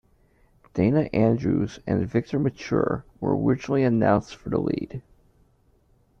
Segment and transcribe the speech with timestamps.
[0.73, 5.03] Dana Andrews and Victor Mature were originally announced for the lead.